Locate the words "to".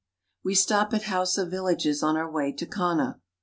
2.51-2.65